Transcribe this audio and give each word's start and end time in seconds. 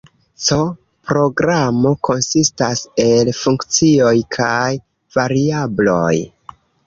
C-programo 0.43 1.91
konsistas 2.09 2.81
el 3.05 3.31
funkcioj 3.41 4.15
kaj 4.37 4.63
variabloj. 5.19 6.15